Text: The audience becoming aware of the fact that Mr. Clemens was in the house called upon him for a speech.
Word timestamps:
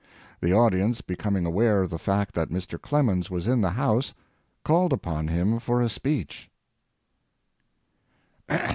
The 0.39 0.51
audience 0.51 1.01
becoming 1.01 1.45
aware 1.45 1.83
of 1.83 1.91
the 1.91 1.99
fact 1.99 2.33
that 2.33 2.49
Mr. 2.49 2.81
Clemens 2.81 3.29
was 3.29 3.47
in 3.47 3.61
the 3.61 3.69
house 3.69 4.15
called 4.63 4.91
upon 4.93 5.27
him 5.27 5.59
for 5.59 5.79
a 5.79 5.89
speech. 5.89 6.49